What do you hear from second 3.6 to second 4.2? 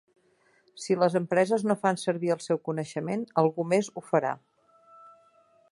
més ho